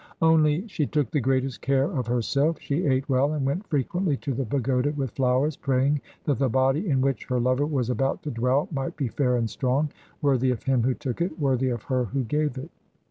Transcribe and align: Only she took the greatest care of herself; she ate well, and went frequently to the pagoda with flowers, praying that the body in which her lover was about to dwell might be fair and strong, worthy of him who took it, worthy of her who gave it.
Only 0.19 0.67
she 0.67 0.87
took 0.87 1.11
the 1.11 1.19
greatest 1.21 1.61
care 1.61 1.83
of 1.85 2.07
herself; 2.07 2.57
she 2.59 2.87
ate 2.87 3.07
well, 3.07 3.33
and 3.33 3.45
went 3.45 3.67
frequently 3.67 4.17
to 4.17 4.33
the 4.33 4.47
pagoda 4.47 4.91
with 4.93 5.11
flowers, 5.11 5.55
praying 5.55 6.01
that 6.25 6.39
the 6.39 6.49
body 6.49 6.89
in 6.89 7.01
which 7.01 7.25
her 7.25 7.39
lover 7.39 7.67
was 7.67 7.87
about 7.91 8.23
to 8.23 8.31
dwell 8.31 8.67
might 8.71 8.97
be 8.97 9.09
fair 9.09 9.35
and 9.35 9.47
strong, 9.47 9.89
worthy 10.19 10.49
of 10.49 10.63
him 10.63 10.81
who 10.81 10.95
took 10.95 11.21
it, 11.21 11.37
worthy 11.39 11.69
of 11.69 11.83
her 11.83 12.05
who 12.05 12.23
gave 12.23 12.57
it. 12.57 12.71